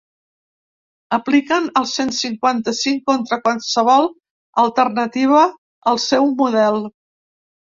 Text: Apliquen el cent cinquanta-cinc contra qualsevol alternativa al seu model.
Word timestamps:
Apliquen 1.17 1.67
el 1.81 1.85
cent 1.91 2.13
cinquanta-cinc 2.19 3.03
contra 3.11 3.39
qualsevol 3.43 4.09
alternativa 4.65 5.45
al 5.93 6.01
seu 6.07 6.31
model. 6.41 6.83